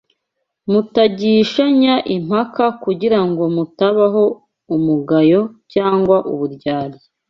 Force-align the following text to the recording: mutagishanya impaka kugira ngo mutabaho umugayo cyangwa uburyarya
mutagishanya 0.71 1.95
impaka 2.15 2.65
kugira 2.83 3.19
ngo 3.27 3.43
mutabaho 3.55 4.23
umugayo 4.75 5.41
cyangwa 5.73 6.17
uburyarya 6.31 7.03